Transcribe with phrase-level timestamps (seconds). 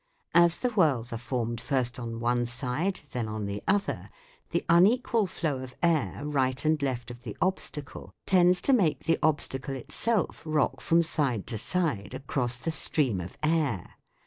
[0.33, 4.09] As the whirls are formed first on one side, then on the other,
[4.49, 9.19] the unequal flow of air right and left of the obstacle tends to make the
[9.21, 13.93] obstacle itself rock from side to side across the stream of air.